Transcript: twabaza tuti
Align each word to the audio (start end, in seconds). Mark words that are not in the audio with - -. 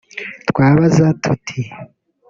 twabaza 0.49 1.05
tuti 1.23 1.59